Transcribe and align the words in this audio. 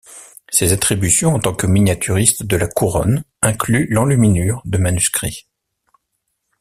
Ses 0.49 0.73
attributions 0.73 1.35
en 1.35 1.39
tant 1.39 1.53
que 1.53 1.67
miniaturiste 1.67 2.41
de 2.43 2.57
la 2.57 2.67
Couronne 2.67 3.23
incluent 3.43 3.85
l'enluminure 3.91 4.63
de 4.65 4.79
manuscrits. 4.79 5.45